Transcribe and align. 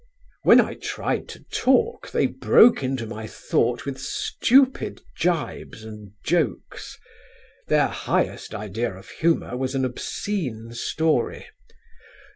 "When 0.41 0.59
I 0.59 0.73
tried 0.73 1.29
to 1.29 1.43
talk 1.53 2.09
they 2.09 2.25
broke 2.25 2.81
into 2.81 3.05
my 3.05 3.27
thought 3.27 3.85
with 3.85 4.01
stupid 4.01 5.01
gibes 5.21 5.83
and 5.83 6.13
jokes. 6.25 6.97
Their 7.67 7.85
highest 7.85 8.55
idea 8.55 8.95
of 8.95 9.07
humour 9.07 9.55
was 9.55 9.75
an 9.75 9.85
obscene 9.85 10.73
story. 10.73 11.45